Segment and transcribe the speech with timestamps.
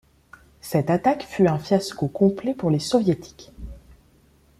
[0.61, 3.51] Cette attaque fut un fiasco complet pour les Soviétiques.